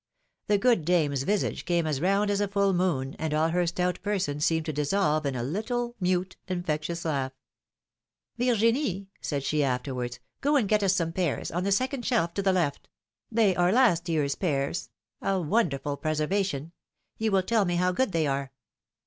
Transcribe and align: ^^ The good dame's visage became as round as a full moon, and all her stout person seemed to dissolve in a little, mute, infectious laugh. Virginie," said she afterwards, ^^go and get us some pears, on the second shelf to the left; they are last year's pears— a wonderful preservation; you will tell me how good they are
^^ 0.45 0.47
The 0.47 0.57
good 0.57 0.83
dame's 0.83 1.21
visage 1.21 1.59
became 1.59 1.85
as 1.85 2.01
round 2.01 2.31
as 2.31 2.41
a 2.41 2.47
full 2.47 2.73
moon, 2.73 3.15
and 3.19 3.35
all 3.35 3.49
her 3.49 3.67
stout 3.67 4.01
person 4.01 4.39
seemed 4.39 4.65
to 4.65 4.73
dissolve 4.73 5.27
in 5.27 5.35
a 5.35 5.43
little, 5.43 5.95
mute, 5.99 6.37
infectious 6.47 7.05
laugh. 7.05 7.33
Virginie," 8.35 9.09
said 9.21 9.43
she 9.43 9.63
afterwards, 9.63 10.19
^^go 10.41 10.57
and 10.59 10.67
get 10.67 10.81
us 10.81 10.95
some 10.95 11.11
pears, 11.13 11.51
on 11.51 11.61
the 11.63 11.71
second 11.71 12.03
shelf 12.03 12.33
to 12.33 12.41
the 12.41 12.51
left; 12.51 12.89
they 13.31 13.55
are 13.55 13.71
last 13.71 14.09
year's 14.09 14.33
pears— 14.33 14.89
a 15.21 15.39
wonderful 15.39 15.97
preservation; 15.97 16.71
you 17.19 17.31
will 17.31 17.43
tell 17.43 17.65
me 17.65 17.75
how 17.75 17.91
good 17.91 18.11
they 18.11 18.25
are 18.25 18.51